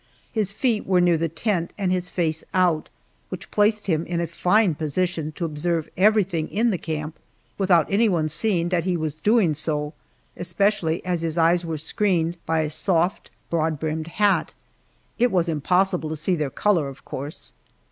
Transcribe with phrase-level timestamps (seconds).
[0.31, 2.89] His feet were near the tent and his face out,
[3.29, 7.19] which placed him in a fine position to observe everything in the camp
[7.59, 9.93] without anyone seeing that he was doing so,
[10.35, 14.55] especially as his eyes were screened by a soft, broad brimmed hat.
[15.19, 17.53] It was impossible to see their color, of course.